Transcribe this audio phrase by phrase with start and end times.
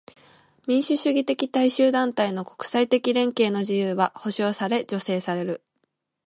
[0.65, 5.63] 民主主義的大衆団体の国際的連携の自由は保障され助成される。